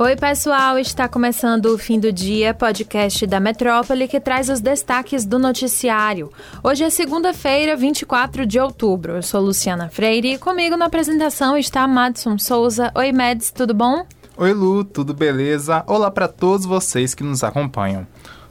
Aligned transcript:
Oi, 0.00 0.14
pessoal, 0.14 0.78
está 0.78 1.08
começando 1.08 1.66
o 1.66 1.76
Fim 1.76 1.98
do 1.98 2.12
Dia, 2.12 2.54
podcast 2.54 3.26
da 3.26 3.40
Metrópole 3.40 4.06
que 4.06 4.20
traz 4.20 4.48
os 4.48 4.60
destaques 4.60 5.24
do 5.24 5.40
noticiário. 5.40 6.30
Hoje 6.62 6.84
é 6.84 6.90
segunda-feira, 6.90 7.76
24 7.76 8.46
de 8.46 8.60
outubro. 8.60 9.14
Eu 9.14 9.22
sou 9.24 9.40
Luciana 9.40 9.88
Freire 9.88 10.34
e 10.34 10.38
comigo 10.38 10.76
na 10.76 10.84
apresentação 10.84 11.58
está 11.58 11.84
Madson 11.88 12.38
Souza. 12.38 12.92
Oi, 12.94 13.10
Mads, 13.10 13.50
tudo 13.50 13.74
bom? 13.74 14.06
Oi, 14.36 14.52
Lu, 14.52 14.84
tudo 14.84 15.12
beleza? 15.12 15.82
Olá 15.84 16.12
para 16.12 16.28
todos 16.28 16.64
vocês 16.64 17.12
que 17.12 17.24
nos 17.24 17.42
acompanham. 17.42 18.06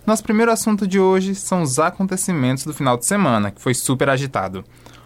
Nosso 0.05 0.23
primeiro 0.23 0.51
assunto 0.51 0.86
de 0.86 1.00
hoje 1.00 1.33
são 1.33 1.61
os 1.61 1.79
acontecimentos 1.79 2.65
do 2.65 2.73
final 2.73 2.97
de 2.97 3.05
semana, 3.05 3.51
que 3.51 3.61
foi 3.61 3.73
super 3.73 4.09
agitado. 4.09 4.65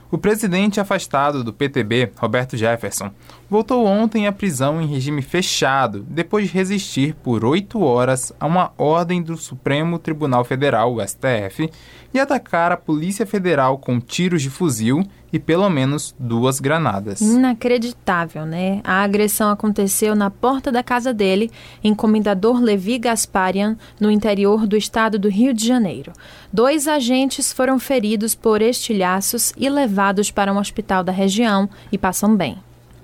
O 0.10 0.18
presidente 0.18 0.78
afastado 0.78 1.42
do 1.42 1.54
PTB, 1.54 2.12
Roberto 2.18 2.58
Jefferson, 2.58 3.12
voltou 3.52 3.86
ontem 3.86 4.28
à 4.28 4.32
prisão 4.32 4.82
em 4.82 4.88
regime 4.88 5.22
fechado, 5.22 6.06
depois 6.10 6.48
de 6.48 6.54
resistir 6.54 7.14
por 7.16 7.44
oito 7.44 7.82
horas 7.82 8.32
a 8.40 8.48
uma 8.48 8.72
ordem 8.78 9.22
do 9.22 9.36
Supremo 9.36 10.00
Tribunal 10.00 10.46
Federal, 10.46 10.96
STF, 11.06 11.70
e 12.14 12.20
atacar 12.20 12.72
a 12.72 12.78
Polícia 12.78 13.26
Federal 13.26 13.78
com 13.78 14.00
tiros 14.00 14.42
de 14.42 14.50
fuzil 14.50 15.06
e 15.34 15.38
pelo 15.38 15.70
menos 15.70 16.16
duas 16.18 16.62
granadas. 16.62 17.20
Inacreditável, 17.20 18.46
né? 18.46 18.80
A 18.86 19.04
agressão 19.04 19.50
aconteceu 19.50 20.16
na 20.16 20.30
porta 20.30 20.72
da 20.72 20.82
casa 20.82 21.14
dele, 21.14 21.52
em 21.84 21.94
Comendador 21.94 22.62
Levi 22.62 22.98
Gasparian, 22.98 23.78
no 24.00 24.10
interior 24.10 24.66
do 24.66 24.78
estado 24.78 25.20
do 25.20 25.28
Rio 25.28 25.54
de 25.54 25.68
Janeiro. 25.68 26.14
Dois 26.54 26.88
agentes 26.88 27.52
foram 27.52 27.78
feridos 27.78 28.34
por 28.34 28.62
estilhaços 28.62 29.52
e 29.58 29.70
levados 29.70 30.32
para 30.32 30.54
um 30.54 30.58
hospital 30.58 31.04
da 31.04 31.12
região 31.12 31.70
e 31.92 31.98
passam 31.98 32.34
bem. 32.34 32.58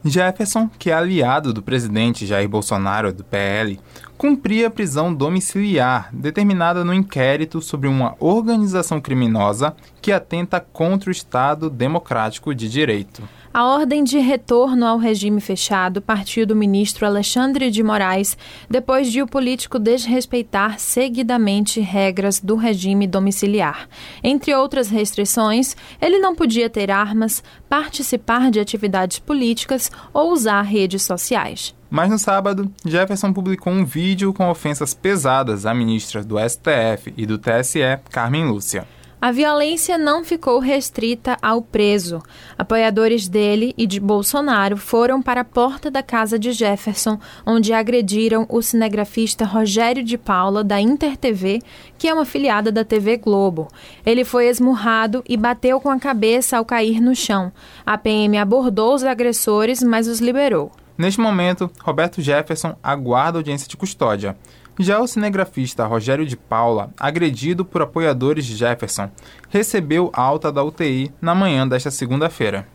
Jefferson, 0.03 0.69
que 0.79 0.89
é 0.89 0.93
aliado 0.93 1.51
do 1.53 1.61
presidente 1.61 2.25
Jair 2.25 2.47
Bolsonaro 2.47 3.11
do 3.11 3.23
PL, 3.23 3.79
cumpria 4.17 4.69
prisão 4.69 5.13
domiciliar 5.13 6.09
determinada 6.13 6.83
no 6.83 6.93
inquérito 6.93 7.61
sobre 7.61 7.87
uma 7.87 8.15
organização 8.19 8.99
criminosa 8.99 9.75
que 10.01 10.11
atenta 10.11 10.59
contra 10.59 11.09
o 11.09 11.11
Estado 11.11 11.69
Democrático 11.69 12.53
de 12.53 12.69
Direito. 12.69 13.21
A 13.53 13.65
ordem 13.65 14.03
de 14.03 14.19
retorno 14.19 14.85
ao 14.85 14.97
regime 14.97 15.41
fechado 15.41 16.01
partiu 16.01 16.45
do 16.45 16.55
ministro 16.55 17.05
Alexandre 17.05 17.71
de 17.71 17.81
Moraes 17.81 18.37
depois 18.69 19.11
de 19.11 19.21
o 19.21 19.27
político 19.27 19.79
desrespeitar 19.79 20.79
seguidamente 20.79 21.79
regras 21.79 22.39
do 22.39 22.55
regime 22.55 23.07
domiciliar. 23.07 23.87
Entre 24.23 24.53
outras 24.53 24.89
restrições, 24.89 25.75
ele 26.01 26.19
não 26.19 26.35
podia 26.35 26.69
ter 26.69 26.91
armas, 26.91 27.43
participar 27.69 28.51
de 28.51 28.59
atividades 28.59 29.19
políticas 29.19 29.89
ou 30.13 30.31
usar 30.31 30.61
redes 30.61 31.03
sociais. 31.03 31.75
Mas 31.89 32.09
no 32.09 32.19
sábado, 32.19 32.71
Jefferson 32.85 33.31
publicou 33.31 33.71
um 33.71 33.85
vídeo 33.85 34.33
com 34.33 34.49
ofensas 34.49 34.93
pesadas 34.93 35.65
à 35.65 35.73
ministra 35.73 36.21
do 36.23 36.35
STF 36.37 37.13
e 37.15 37.25
do 37.25 37.37
TSE, 37.37 37.79
Carmen 38.11 38.45
Lúcia. 38.45 38.85
A 39.19 39.31
violência 39.31 39.97
não 39.97 40.23
ficou 40.23 40.59
restrita 40.59 41.37
ao 41.41 41.59
preso. 41.59 42.21
Apoiadores 42.55 43.27
dele 43.27 43.73
e 43.75 43.87
de 43.87 43.99
Bolsonaro 43.99 44.77
foram 44.77 45.23
para 45.23 45.41
a 45.41 45.43
porta 45.43 45.89
da 45.89 46.03
casa 46.03 46.37
de 46.37 46.51
Jefferson, 46.51 47.19
onde 47.43 47.73
agrediram 47.73 48.45
o 48.47 48.61
cinegrafista 48.61 49.43
Rogério 49.43 50.03
de 50.03 50.19
Paula, 50.19 50.63
da 50.63 50.79
InterTV, 50.79 51.63
que 51.97 52.07
é 52.07 52.13
uma 52.13 52.25
filiada 52.25 52.71
da 52.71 52.85
TV 52.85 53.17
Globo. 53.17 53.67
Ele 54.05 54.23
foi 54.23 54.49
esmurrado 54.49 55.23
e 55.27 55.35
bateu 55.35 55.81
com 55.81 55.89
a 55.89 55.97
cabeça 55.97 56.55
ao 56.55 56.63
cair 56.63 57.01
no 57.01 57.15
chão. 57.15 57.51
A 57.83 57.97
PM 57.97 58.37
abordou 58.37 58.93
os 58.93 59.03
agressores, 59.03 59.81
mas 59.81 60.07
os 60.07 60.19
liberou. 60.19 60.71
Neste 60.95 61.19
momento, 61.19 61.71
Roberto 61.81 62.21
Jefferson 62.21 62.75
aguarda 62.83 63.39
audiência 63.39 63.67
de 63.67 63.77
custódia. 63.77 64.37
Já 64.79 64.99
o 64.99 65.07
cinegrafista 65.07 65.87
Rogério 65.87 66.25
de 66.25 66.37
Paula, 66.37 66.91
agredido 66.99 67.65
por 67.65 67.81
apoiadores 67.81 68.45
de 68.45 68.55
Jefferson, 68.55 69.09
recebeu 69.49 70.11
alta 70.13 70.51
da 70.51 70.63
UTI 70.63 71.11
na 71.19 71.33
manhã 71.33 71.67
desta 71.67 71.89
segunda-feira. 71.89 72.67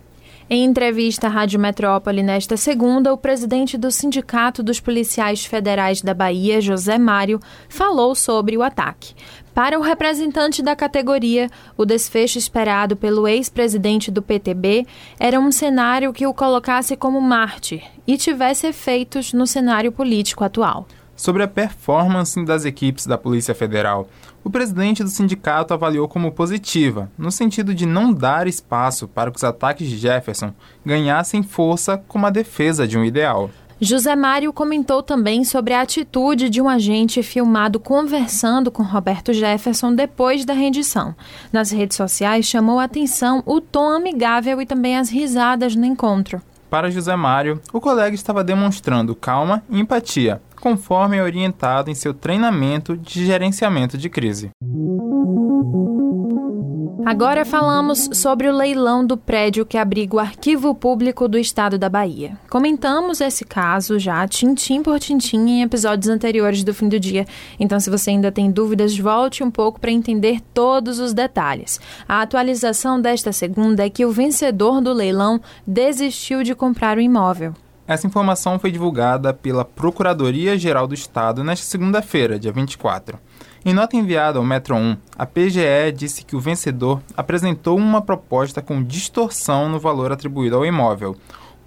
Em 0.50 0.64
entrevista 0.64 1.28
à 1.28 1.30
Rádio 1.30 1.60
Metrópole 1.60 2.20
nesta 2.20 2.56
segunda, 2.56 3.12
o 3.12 3.16
presidente 3.16 3.78
do 3.78 3.90
Sindicato 3.90 4.64
dos 4.64 4.80
Policiais 4.80 5.46
Federais 5.46 6.02
da 6.02 6.12
Bahia, 6.12 6.60
José 6.60 6.98
Mário, 6.98 7.38
falou 7.68 8.16
sobre 8.16 8.56
o 8.58 8.62
ataque. 8.64 9.14
Para 9.54 9.78
o 9.78 9.82
representante 9.82 10.60
da 10.60 10.74
categoria, 10.74 11.48
o 11.76 11.84
desfecho 11.84 12.36
esperado 12.36 12.96
pelo 12.96 13.28
ex-presidente 13.28 14.10
do 14.10 14.20
PTB 14.20 14.86
era 15.20 15.38
um 15.38 15.52
cenário 15.52 16.12
que 16.12 16.26
o 16.26 16.34
colocasse 16.34 16.96
como 16.96 17.20
mártir 17.20 17.84
e 18.06 18.16
tivesse 18.16 18.66
efeitos 18.66 19.32
no 19.32 19.46
cenário 19.46 19.92
político 19.92 20.42
atual. 20.42 20.88
Sobre 21.22 21.44
a 21.44 21.46
performance 21.46 22.44
das 22.44 22.64
equipes 22.64 23.06
da 23.06 23.16
Polícia 23.16 23.54
Federal, 23.54 24.08
o 24.42 24.50
presidente 24.50 25.04
do 25.04 25.08
sindicato 25.08 25.72
avaliou 25.72 26.08
como 26.08 26.32
positiva, 26.32 27.08
no 27.16 27.30
sentido 27.30 27.72
de 27.72 27.86
não 27.86 28.12
dar 28.12 28.48
espaço 28.48 29.06
para 29.06 29.30
que 29.30 29.36
os 29.36 29.44
ataques 29.44 29.88
de 29.88 29.98
Jefferson 29.98 30.52
ganhassem 30.84 31.44
força 31.44 31.96
como 32.08 32.26
a 32.26 32.30
defesa 32.30 32.88
de 32.88 32.98
um 32.98 33.04
ideal. 33.04 33.50
José 33.80 34.16
Mário 34.16 34.52
comentou 34.52 35.00
também 35.00 35.44
sobre 35.44 35.72
a 35.74 35.82
atitude 35.82 36.50
de 36.50 36.60
um 36.60 36.68
agente 36.68 37.22
filmado 37.22 37.78
conversando 37.78 38.68
com 38.72 38.82
Roberto 38.82 39.32
Jefferson 39.32 39.94
depois 39.94 40.44
da 40.44 40.54
rendição. 40.54 41.14
Nas 41.52 41.70
redes 41.70 41.96
sociais 41.96 42.46
chamou 42.46 42.80
a 42.80 42.84
atenção 42.84 43.44
o 43.46 43.60
tom 43.60 43.90
amigável 43.90 44.60
e 44.60 44.66
também 44.66 44.98
as 44.98 45.08
risadas 45.08 45.76
no 45.76 45.84
encontro. 45.84 46.42
Para 46.72 46.90
José 46.90 47.14
Mário, 47.14 47.60
o 47.70 47.82
colega 47.82 48.14
estava 48.14 48.42
demonstrando 48.42 49.14
calma 49.14 49.62
e 49.68 49.78
empatia, 49.78 50.40
conforme 50.58 51.18
é 51.18 51.22
orientado 51.22 51.90
em 51.90 51.94
seu 51.94 52.14
treinamento 52.14 52.96
de 52.96 53.26
gerenciamento 53.26 53.98
de 53.98 54.08
crise. 54.08 54.48
Agora 57.04 57.44
falamos 57.44 58.08
sobre 58.12 58.48
o 58.48 58.56
leilão 58.56 59.04
do 59.04 59.16
prédio 59.16 59.66
que 59.66 59.76
abriga 59.76 60.16
o 60.16 60.18
Arquivo 60.20 60.74
Público 60.74 61.26
do 61.26 61.36
Estado 61.36 61.76
da 61.76 61.88
Bahia. 61.88 62.38
Comentamos 62.48 63.20
esse 63.20 63.44
caso 63.44 63.98
já, 63.98 64.26
tintim 64.28 64.82
por 64.82 65.00
tintim, 65.00 65.38
em 65.38 65.62
episódios 65.62 66.08
anteriores 66.08 66.62
do 66.62 66.72
fim 66.72 66.88
do 66.88 67.00
dia. 67.00 67.26
Então, 67.58 67.80
se 67.80 67.90
você 67.90 68.10
ainda 68.10 68.30
tem 68.30 68.50
dúvidas, 68.50 68.96
volte 68.96 69.42
um 69.42 69.50
pouco 69.50 69.80
para 69.80 69.90
entender 69.90 70.40
todos 70.54 71.00
os 71.00 71.12
detalhes. 71.12 71.80
A 72.08 72.22
atualização 72.22 73.00
desta 73.00 73.32
segunda 73.32 73.84
é 73.84 73.90
que 73.90 74.06
o 74.06 74.12
vencedor 74.12 74.80
do 74.80 74.92
leilão 74.92 75.40
desistiu 75.66 76.42
de 76.42 76.54
comprar 76.54 76.96
o 76.96 77.00
imóvel. 77.00 77.52
Essa 77.86 78.06
informação 78.06 78.58
foi 78.58 78.70
divulgada 78.70 79.34
pela 79.34 79.64
Procuradoria-Geral 79.64 80.86
do 80.86 80.94
Estado 80.94 81.42
nesta 81.42 81.66
segunda-feira, 81.66 82.38
dia 82.38 82.52
24. 82.52 83.18
Em 83.64 83.72
nota 83.72 83.96
enviada 83.96 84.40
ao 84.40 84.44
Metro 84.44 84.74
1, 84.74 84.96
a 85.16 85.24
PGE 85.24 85.92
disse 85.94 86.24
que 86.24 86.34
o 86.34 86.40
vencedor 86.40 87.00
apresentou 87.16 87.78
uma 87.78 88.02
proposta 88.02 88.60
com 88.60 88.82
distorção 88.82 89.68
no 89.68 89.78
valor 89.78 90.10
atribuído 90.10 90.56
ao 90.56 90.66
imóvel, 90.66 91.16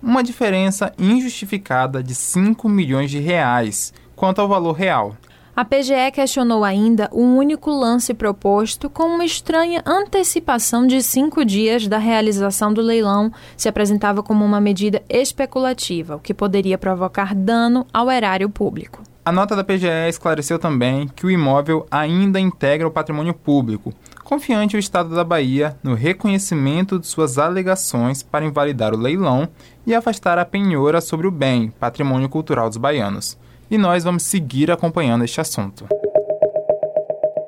uma 0.03 0.21
diferença 0.21 0.91
injustificada 0.99 2.03
de 2.03 2.13
5 2.13 2.67
milhões 2.67 3.09
de 3.09 3.19
reais 3.19 3.93
quanto 4.13 4.41
ao 4.41 4.47
valor 4.49 4.73
real. 4.73 5.15
A 5.55 5.63
PGE 5.63 6.11
questionou 6.13 6.65
ainda 6.65 7.07
o 7.13 7.21
único 7.21 7.71
lance 7.71 8.13
proposto 8.13 8.89
com 8.89 9.03
uma 9.03 9.23
estranha 9.23 9.81
antecipação 9.85 10.85
de 10.85 11.01
cinco 11.01 11.45
dias 11.45 11.87
da 11.87 11.97
realização 11.97 12.73
do 12.73 12.81
leilão, 12.81 13.31
se 13.55 13.69
apresentava 13.69 14.21
como 14.21 14.43
uma 14.43 14.59
medida 14.59 15.01
especulativa, 15.07 16.17
o 16.17 16.19
que 16.19 16.33
poderia 16.33 16.77
provocar 16.77 17.33
dano 17.33 17.87
ao 17.93 18.11
erário 18.11 18.49
público. 18.49 19.14
A 19.25 19.31
nota 19.31 19.55
da 19.55 19.63
PGE 19.63 20.07
esclareceu 20.07 20.59
também 20.59 21.07
que 21.07 21.25
o 21.25 21.31
imóvel 21.31 21.87
ainda 21.89 22.39
integra 22.39 22.87
o 22.87 22.91
patrimônio 22.91 23.33
público, 23.33 23.91
confiante 24.23 24.75
o 24.75 24.79
Estado 24.79 25.15
da 25.15 25.23
Bahia 25.23 25.75
no 25.81 25.95
reconhecimento 25.95 26.99
de 26.99 27.07
suas 27.07 27.39
alegações 27.39 28.21
para 28.21 28.45
invalidar 28.45 28.93
o 28.93 28.97
leilão 28.97 29.49
e 29.83 29.95
afastar 29.95 30.37
a 30.37 30.45
penhora 30.45 31.01
sobre 31.01 31.25
o 31.25 31.31
bem, 31.31 31.71
patrimônio 31.79 32.29
cultural 32.29 32.69
dos 32.69 32.77
baianos. 32.77 33.35
E 33.67 33.79
nós 33.79 34.03
vamos 34.03 34.21
seguir 34.21 34.69
acompanhando 34.69 35.23
este 35.23 35.41
assunto. 35.41 35.87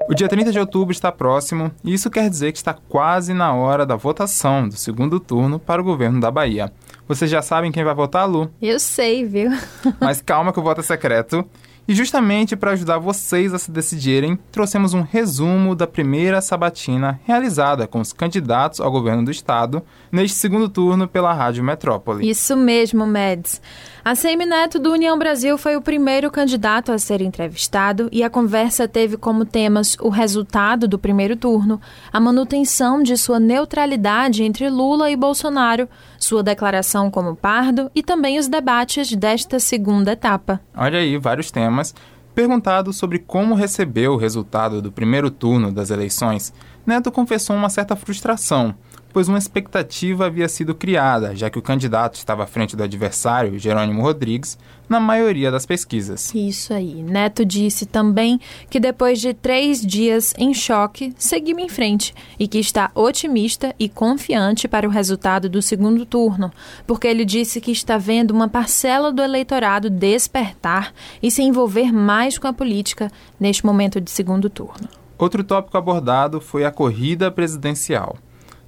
O 0.09 0.15
dia 0.15 0.27
30 0.27 0.51
de 0.51 0.59
outubro 0.59 0.91
está 0.91 1.11
próximo 1.11 1.69
e 1.83 1.93
isso 1.93 2.09
quer 2.09 2.27
dizer 2.27 2.53
que 2.53 2.57
está 2.57 2.73
quase 2.73 3.35
na 3.35 3.53
hora 3.53 3.85
da 3.85 3.95
votação 3.95 4.67
do 4.67 4.75
segundo 4.75 5.19
turno 5.19 5.59
para 5.59 5.79
o 5.79 5.85
governo 5.85 6.19
da 6.19 6.31
Bahia. 6.31 6.71
Vocês 7.07 7.29
já 7.29 7.41
sabem 7.43 7.71
quem 7.71 7.83
vai 7.83 7.93
votar, 7.93 8.27
Lu? 8.27 8.49
Eu 8.59 8.79
sei, 8.79 9.25
viu? 9.25 9.51
Mas 10.01 10.21
calma 10.21 10.51
que 10.51 10.59
o 10.59 10.63
voto 10.63 10.81
é 10.81 10.83
secreto 10.83 11.47
E 11.87 11.95
justamente 11.95 12.53
para 12.57 12.71
ajudar 12.71 12.97
vocês 12.97 13.53
a 13.53 13.57
se 13.57 13.71
decidirem, 13.71 14.37
trouxemos 14.51 14.93
um 14.93 15.03
resumo 15.03 15.73
da 15.73 15.87
primeira 15.87 16.41
sabatina 16.41 17.17
realizada 17.23 17.87
com 17.87 18.01
os 18.01 18.11
candidatos 18.11 18.81
ao 18.81 18.91
governo 18.91 19.23
do 19.23 19.31
estado 19.31 19.81
neste 20.11 20.37
segundo 20.37 20.67
turno 20.67 21.07
pela 21.07 21.31
Rádio 21.31 21.63
Metrópole. 21.63 22.29
Isso 22.29 22.57
mesmo, 22.57 23.07
Meds. 23.07 23.61
A 24.03 24.15
CM 24.15 24.45
Neto 24.45 24.79
do 24.79 24.91
União 24.91 25.17
Brasil 25.17 25.57
foi 25.57 25.75
o 25.75 25.81
primeiro 25.81 26.31
candidato 26.31 26.91
a 26.91 26.97
ser 26.97 27.21
entrevistado 27.21 28.09
e 28.11 28.23
a 28.23 28.29
conversa 28.29 28.87
teve 28.87 29.17
como 29.17 29.45
temas 29.45 29.97
o 29.99 30.09
resultado 30.09 30.87
do 30.87 30.97
primeiro 30.97 31.35
turno, 31.35 31.79
a 32.11 32.19
manutenção 32.19 33.03
de 33.03 33.17
sua 33.17 33.39
neutralidade 33.39 34.43
entre 34.43 34.69
Lula 34.69 35.11
e 35.11 35.15
Bolsonaro, 35.15 35.89
sua 36.17 36.41
declaração 36.41 37.11
como 37.11 37.35
pardo 37.35 37.91
e 37.93 38.01
também 38.01 38.39
os 38.39 38.47
debates 38.47 39.13
desta 39.13 39.59
segunda 39.59 40.13
etapa. 40.13 40.61
Olha 40.75 40.99
aí, 40.99 41.17
vários 41.17 41.51
temas. 41.51 41.76
Perguntado 42.33 42.93
sobre 42.93 43.17
como 43.17 43.55
recebeu 43.55 44.13
o 44.13 44.17
resultado 44.17 44.81
do 44.81 44.91
primeiro 44.91 45.31
turno 45.31 45.71
das 45.71 45.89
eleições, 45.89 46.53
Neto 46.87 47.11
confessou 47.11 47.55
uma 47.55 47.69
certa 47.69 47.95
frustração 47.95 48.73
pois 49.17 49.27
uma 49.27 49.39
expectativa 49.39 50.27
havia 50.27 50.47
sido 50.47 50.75
criada, 50.75 51.35
já 51.35 51.49
que 51.49 51.57
o 51.57 51.61
candidato 51.61 52.13
estava 52.13 52.43
à 52.43 52.45
frente 52.45 52.75
do 52.75 52.83
adversário, 52.83 53.57
Jerônimo 53.57 54.03
Rodrigues, 54.03 54.59
na 54.87 54.99
maioria 54.99 55.49
das 55.49 55.65
pesquisas. 55.65 56.31
Isso 56.35 56.71
aí. 56.71 57.01
Neto 57.01 57.43
disse 57.43 57.87
também 57.87 58.39
que 58.69 58.79
depois 58.79 59.19
de 59.19 59.33
três 59.33 59.81
dias 59.81 60.35
em 60.37 60.53
choque, 60.53 61.15
seguiu 61.17 61.57
em 61.57 61.67
frente 61.67 62.13
e 62.37 62.47
que 62.47 62.59
está 62.59 62.91
otimista 62.93 63.73
e 63.79 63.89
confiante 63.89 64.67
para 64.67 64.87
o 64.87 64.91
resultado 64.91 65.49
do 65.49 65.63
segundo 65.63 66.05
turno, 66.05 66.51
porque 66.85 67.07
ele 67.07 67.25
disse 67.25 67.59
que 67.59 67.71
está 67.71 67.97
vendo 67.97 68.29
uma 68.29 68.47
parcela 68.47 69.11
do 69.11 69.23
eleitorado 69.23 69.89
despertar 69.89 70.93
e 71.23 71.31
se 71.31 71.41
envolver 71.41 71.91
mais 71.91 72.37
com 72.37 72.47
a 72.47 72.53
política 72.53 73.11
neste 73.39 73.65
momento 73.65 73.99
de 73.99 74.11
segundo 74.11 74.47
turno. 74.47 74.87
Outro 75.17 75.43
tópico 75.43 75.77
abordado 75.77 76.39
foi 76.39 76.63
a 76.63 76.71
corrida 76.71 77.31
presidencial. 77.31 78.17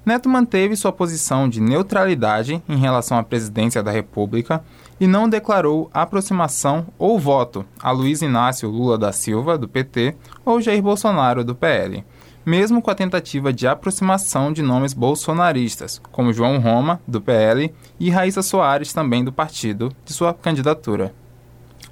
Neto 0.04 0.28
manteve 0.28 0.74
sua 0.74 0.90
posição 0.90 1.48
de 1.48 1.60
neutralidade 1.60 2.62
em 2.68 2.76
relação 2.76 3.18
à 3.18 3.22
presidência 3.22 3.82
da 3.82 3.90
República 3.90 4.64
e 4.98 5.06
não 5.06 5.28
declarou 5.28 5.90
aproximação 5.92 6.86
ou 6.98 7.18
voto 7.18 7.64
a 7.80 7.90
Luiz 7.90 8.22
Inácio 8.22 8.68
Lula 8.68 8.98
da 8.98 9.12
Silva, 9.12 9.56
do 9.56 9.68
PT, 9.68 10.16
ou 10.44 10.60
Jair 10.60 10.82
Bolsonaro, 10.82 11.44
do 11.44 11.54
PL, 11.54 12.04
mesmo 12.44 12.80
com 12.82 12.90
a 12.90 12.94
tentativa 12.94 13.52
de 13.52 13.66
aproximação 13.66 14.52
de 14.52 14.62
nomes 14.62 14.94
bolsonaristas, 14.94 16.00
como 16.10 16.32
João 16.32 16.58
Roma, 16.58 17.00
do 17.06 17.20
PL, 17.20 17.72
e 17.98 18.10
Raíssa 18.10 18.42
Soares, 18.42 18.92
também 18.92 19.22
do 19.22 19.32
partido, 19.32 19.92
de 20.04 20.12
sua 20.12 20.32
candidatura. 20.32 21.14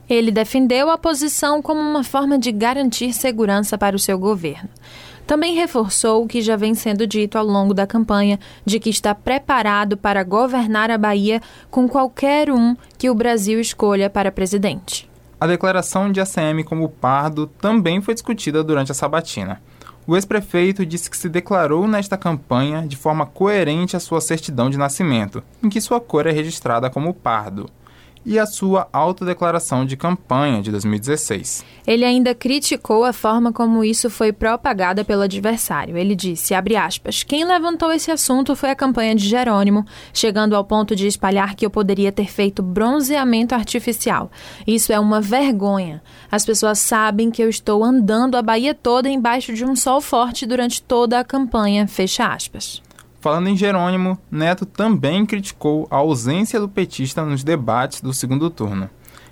Ele 0.08 0.31
defendeu 0.31 0.88
a 0.90 0.96
posição 0.96 1.60
como 1.60 1.81
uma 1.81 2.02
forma 2.02 2.38
de 2.38 2.50
garantir 2.50 3.12
segurança 3.12 3.76
para 3.76 3.94
o 3.94 3.99
seu 3.99 4.19
governo. 4.19 4.70
Também 5.26 5.55
reforçou 5.55 6.25
o 6.25 6.26
que 6.26 6.40
já 6.40 6.56
vem 6.56 6.75
sendo 6.75 7.06
dito 7.06 7.37
ao 7.37 7.44
longo 7.44 7.75
da 7.75 7.87
campanha 7.87 8.40
de 8.64 8.81
que 8.81 8.88
está 8.88 9.14
preparado 9.14 9.94
para 9.94 10.25
governar 10.25 10.90
a 10.90 10.96
Bahia 10.96 11.43
com 11.70 11.87
qualquer 11.87 12.50
um 12.50 12.75
que 12.96 13.10
o 13.10 13.14
Brasil 13.14 13.60
escolha 13.60 14.08
para 14.08 14.32
presidente. 14.32 15.06
A 15.38 15.46
declaração 15.46 16.11
de 16.11 16.22
ACM 16.22 16.64
como 16.64 16.88
pardo 16.88 17.46
também 17.46 18.00
foi 18.00 18.14
discutida 18.14 18.64
durante 18.64 18.90
a 18.90 18.94
sabatina. 18.94 19.61
O 20.06 20.16
ex-prefeito 20.16 20.87
disse 20.87 21.11
que 21.11 21.19
se 21.19 21.28
declarou 21.28 21.87
nesta 21.87 22.16
campanha 22.16 22.87
de 22.88 22.96
forma 22.96 23.26
coerente 23.26 23.94
à 23.94 24.00
sua 24.00 24.22
certidão 24.22 24.70
de 24.70 24.78
nascimento, 24.78 25.43
em 25.62 25.69
que 25.69 25.82
sua 25.82 26.00
cor 26.00 26.26
é 26.26 26.32
registrada 26.32 26.88
como 26.88 27.12
pardo 27.12 27.69
e 28.28 28.38
a 28.38 28.44
sua 28.44 28.86
autodeclaração 28.92 29.86
de 29.86 29.96
campanha 29.96 30.60
de 30.60 30.70
2016. 30.70 31.64
Ele 31.86 32.04
ainda 32.04 32.34
criticou 32.34 33.02
a 33.06 33.12
forma 33.14 33.54
como 33.54 33.82
isso 33.82 34.10
foi 34.10 34.34
propagada 34.34 35.02
pelo 35.02 35.22
adversário. 35.22 35.96
Ele 35.96 36.14
disse, 36.14 36.52
aspas, 36.54 37.22
quem 37.22 37.46
levantou 37.46 37.90
esse 37.90 38.10
assunto 38.10 38.54
foi 38.54 38.69
a 38.69 38.76
campanha 38.76 39.14
de 39.14 39.26
Jerônimo, 39.26 39.82
chegando 40.12 40.54
ao 40.54 40.62
ponto 40.62 40.94
de 40.94 41.06
espalhar 41.06 41.54
que 41.54 41.64
eu 41.64 41.70
poderia 41.70 42.12
ter 42.12 42.26
feito 42.26 42.62
bronzeamento 42.62 43.54
artificial. 43.54 44.30
Isso 44.66 44.92
é 44.92 45.00
uma 45.00 45.22
vergonha. 45.22 46.02
As 46.30 46.44
pessoas 46.44 46.78
sabem 46.80 47.30
que 47.30 47.42
eu 47.42 47.48
estou 47.48 47.82
andando 47.82 48.36
a 48.36 48.42
Bahia 48.42 48.75
toda 48.75 49.08
embaixo 49.08 49.54
de 49.54 49.64
um 49.64 49.75
sol 49.75 50.02
forte 50.02 50.44
durante 50.44 50.82
toda 50.82 51.19
a 51.19 51.25
campanha, 51.25 51.88
fecha 51.88 52.26
aspas. 52.26 52.82
Falando 53.28 53.48
em 53.48 53.56
Jerônimo, 53.58 54.19
Neto 54.30 54.64
também 54.64 55.26
criticou 55.26 55.86
a 55.90 55.96
ausência 55.96 56.58
do 56.58 56.66
petista 56.66 57.22
nos 57.26 57.44
debates 57.44 58.00
do 58.00 58.14
segundo 58.14 58.48
turno. 58.48 58.88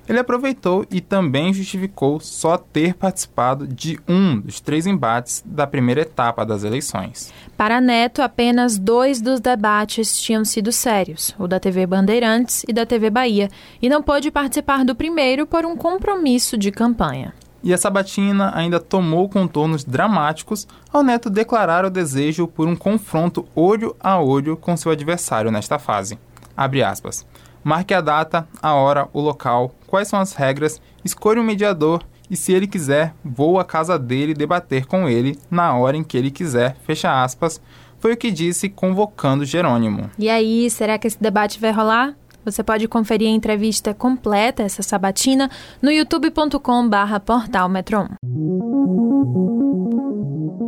Ele 0.06 0.18
aproveitou 0.18 0.84
e 0.90 1.00
também 1.00 1.54
justificou 1.54 2.20
só 2.20 2.58
ter 2.58 2.92
participado 2.92 3.66
de 3.66 3.98
um 4.06 4.38
dos 4.38 4.60
três 4.60 4.86
embates 4.86 5.42
da 5.46 5.66
primeira 5.66 6.02
etapa 6.02 6.44
das 6.44 6.62
eleições. 6.62 7.32
Para 7.56 7.80
Neto, 7.80 8.20
apenas 8.20 8.76
dois 8.76 9.22
dos 9.22 9.40
debates 9.40 10.20
tinham 10.20 10.44
sido 10.44 10.72
sérios, 10.72 11.34
o 11.38 11.48
da 11.48 11.58
TV 11.58 11.86
Bandeirantes 11.86 12.66
e 12.68 12.74
da 12.74 12.84
TV 12.84 13.08
Bahia, 13.08 13.48
e 13.80 13.88
não 13.88 14.02
pôde 14.02 14.30
participar 14.30 14.84
do 14.84 14.94
primeiro 14.94 15.46
por 15.46 15.64
um 15.64 15.74
compromisso 15.74 16.58
de 16.58 16.70
campanha. 16.70 17.32
E 17.66 17.74
a 17.74 17.76
sabatina 17.76 18.52
ainda 18.54 18.78
tomou 18.78 19.28
contornos 19.28 19.82
dramáticos 19.82 20.68
ao 20.92 21.02
Neto 21.02 21.28
declarar 21.28 21.84
o 21.84 21.90
desejo 21.90 22.46
por 22.46 22.68
um 22.68 22.76
confronto 22.76 23.44
olho 23.56 23.96
a 23.98 24.20
olho 24.20 24.56
com 24.56 24.76
seu 24.76 24.92
adversário 24.92 25.50
nesta 25.50 25.76
fase. 25.76 26.16
Abre 26.56 26.84
aspas. 26.84 27.26
Marque 27.64 27.92
a 27.92 28.00
data, 28.00 28.46
a 28.62 28.72
hora, 28.74 29.08
o 29.12 29.20
local, 29.20 29.74
quais 29.84 30.06
são 30.06 30.20
as 30.20 30.32
regras, 30.32 30.80
escolha 31.04 31.40
um 31.40 31.44
mediador 31.44 32.04
e, 32.30 32.36
se 32.36 32.52
ele 32.52 32.68
quiser, 32.68 33.12
vou 33.24 33.58
à 33.58 33.64
casa 33.64 33.98
dele 33.98 34.32
debater 34.32 34.86
com 34.86 35.08
ele 35.08 35.36
na 35.50 35.76
hora 35.76 35.96
em 35.96 36.04
que 36.04 36.16
ele 36.16 36.30
quiser. 36.30 36.76
Fecha 36.86 37.20
aspas. 37.20 37.60
Foi 37.98 38.12
o 38.12 38.16
que 38.16 38.30
disse 38.30 38.68
convocando 38.68 39.44
Jerônimo. 39.44 40.08
E 40.16 40.30
aí, 40.30 40.70
será 40.70 40.98
que 40.98 41.08
esse 41.08 41.20
debate 41.20 41.58
vai 41.58 41.72
rolar? 41.72 42.14
Você 42.46 42.62
pode 42.62 42.86
conferir 42.86 43.26
a 43.26 43.32
entrevista 43.32 43.92
completa 43.92 44.62
essa 44.62 44.80
sabatina 44.80 45.50
no 45.82 45.90
youtube.com/barra 45.90 47.18
portal 47.18 47.68
Metron. 47.68 48.06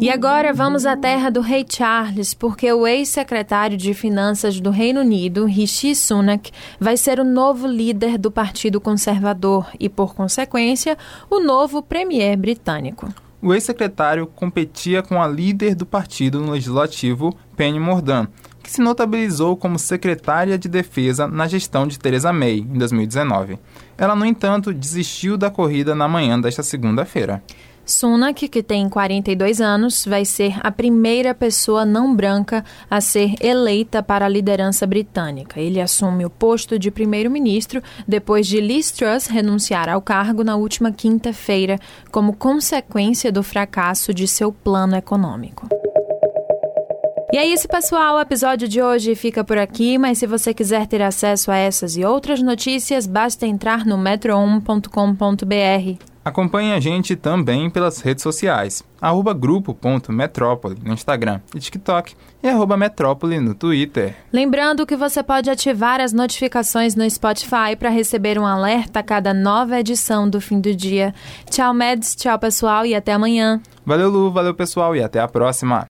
E 0.01 0.11
agora 0.11 0.53
vamos 0.53 0.85
à 0.85 0.97
terra 0.97 1.31
do 1.31 1.41
rei 1.41 1.65
Charles, 1.69 2.35
porque 2.35 2.73
o 2.73 2.85
ex-secretário 2.85 3.77
de 3.77 3.95
Finanças 3.95 4.59
do 4.61 4.71
Reino 4.71 5.03
Unido, 5.03 5.45
Rishi 5.45 5.95
Sunak, 5.95 6.51
vai 6.81 6.97
ser 6.97 7.21
o 7.21 7.25
novo 7.25 7.69
líder 7.69 8.19
do 8.19 8.31
Partido 8.31 8.81
Conservador 8.81 9.69
e, 9.79 9.89
por 9.89 10.17
consequência, 10.17 10.99
o 11.31 11.39
novo 11.39 11.81
premier 11.81 12.37
britânico. 12.37 13.09
O 13.41 13.55
ex-secretário 13.55 14.27
competia 14.27 15.01
com 15.01 15.23
a 15.23 15.29
líder 15.29 15.77
do 15.77 15.87
partido 15.87 16.41
no 16.41 16.51
legislativo, 16.51 17.37
Penny 17.57 17.79
Mordaunt, 17.79 18.29
que 18.69 18.73
se 18.75 18.83
notabilizou 18.83 19.57
como 19.57 19.79
secretária 19.79 20.59
de 20.59 20.69
defesa 20.69 21.27
na 21.27 21.49
gestão 21.49 21.87
de 21.87 21.99
Theresa 21.99 22.35
May 22.35 22.59
em 22.59 22.77
2019. 22.77 23.59
Ela, 23.97 24.15
no 24.15 24.27
entanto, 24.27 24.75
desistiu 24.75 25.39
da 25.39 25.51
corrida 25.51 25.95
na 25.95 26.07
manhã 26.07 26.39
desta 26.39 26.63
segunda-feira. 26.63 27.43
Sunak, 27.87 28.47
que 28.47 28.63
tem 28.63 28.87
42 28.87 29.63
anos, 29.63 30.05
vai 30.05 30.27
ser 30.27 30.61
a 30.61 30.71
primeira 30.71 31.35
pessoa 31.35 31.87
não 31.87 32.15
branca 32.15 32.63
a 32.91 33.01
ser 33.01 33.37
eleita 33.41 34.03
para 34.03 34.27
a 34.27 34.29
liderança 34.29 34.87
britânica. 34.87 35.59
Ele 35.59 35.81
assume 35.81 36.27
o 36.27 36.31
posto 36.31 36.79
de 36.79 36.91
primeiro-ministro 36.91 37.83
depois 38.07 38.47
de 38.47 38.61
Liz 38.61 38.91
Truss 38.91 39.29
renunciar 39.29 39.89
ao 39.89 40.03
cargo 40.03 40.45
na 40.45 40.57
última 40.57 40.93
quinta-feira, 40.93 41.79
como 42.13 42.37
consequência 42.37 43.33
do 43.33 43.43
fracasso 43.43 44.13
de 44.13 44.29
seu 44.29 44.53
plano 44.53 44.95
econômico. 44.95 45.67
E 47.31 47.37
é 47.37 47.45
isso, 47.45 47.69
pessoal. 47.69 48.17
O 48.17 48.21
episódio 48.21 48.67
de 48.67 48.81
hoje 48.81 49.15
fica 49.15 49.45
por 49.45 49.59
aqui, 49.59 49.99
mas 49.99 50.17
se 50.17 50.27
você 50.27 50.55
quiser 50.55 50.87
ter 50.87 51.03
acesso 51.03 51.51
a 51.51 51.57
essas 51.57 51.95
e 51.95 52.03
outras 52.03 52.41
notícias, 52.41 53.07
basta 53.07 53.47
entrar 53.47 53.85
no 53.85 53.99
metro1.com.br. 53.99 56.03
Acompanhe 56.25 56.73
a 56.73 56.81
gente 56.81 57.15
também 57.17 57.71
pelas 57.71 58.01
redes 58.01 58.23
sociais, 58.23 58.83
arroba 59.01 59.35
grupo.metrópole 59.35 60.77
no 60.83 60.93
Instagram 60.93 61.41
e 61.55 61.61
TikTok 61.61 62.15
e 62.43 62.49
arroba 62.49 62.77
metrópole 62.77 63.39
no 63.41 63.55
Twitter. 63.55 64.17
Lembrando 64.33 64.87
que 64.87 64.97
você 64.97 65.23
pode 65.23 65.51
ativar 65.51 66.01
as 66.01 66.15
notificações 66.15 66.95
no 66.95 67.09
Spotify 67.09 67.77
para 67.79 67.91
receber 67.91 68.39
um 68.39 68.47
alerta 68.47 69.01
a 69.01 69.03
cada 69.03 69.35
nova 69.35 69.79
edição 69.79 70.29
do 70.29 70.41
fim 70.41 70.61
do 70.61 70.75
dia. 70.75 71.15
Tchau, 71.51 71.75
Meds, 71.75 72.15
tchau, 72.15 72.39
pessoal, 72.39 72.87
e 72.87 72.95
até 72.95 73.13
amanhã. 73.13 73.61
Valeu, 73.85 74.11
Lu, 74.11 74.31
valeu, 74.31 74.55
pessoal, 74.55 74.97
e 74.97 75.03
até 75.03 75.21
a 75.21 75.29
próxima. 75.29 75.87